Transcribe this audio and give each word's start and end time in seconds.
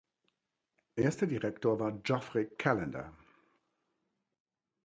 Erster 0.95 1.27
Direktor 1.27 1.79
war 1.79 1.91
Geoffrey 1.91 2.47
Callender. 2.57 3.13